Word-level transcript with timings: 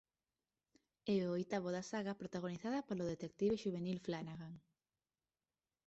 É 1.15 1.17
o 1.27 1.33
oitavo 1.37 1.69
da 1.75 1.83
saga 1.91 2.19
protagonizada 2.21 2.85
polo 2.87 3.09
detective 3.13 3.59
xuvenil 3.63 3.97
Flanagan. 4.05 4.53